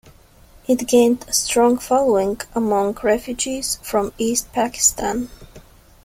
[0.67, 5.29] It gained a strong following amongst refugees from East Pakistan.